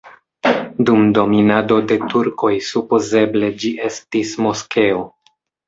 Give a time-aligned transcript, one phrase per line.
[0.87, 5.09] Dum dominado de turkoj supozeble ĝi estis moskeo.